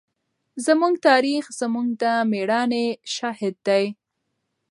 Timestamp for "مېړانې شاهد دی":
2.31-3.85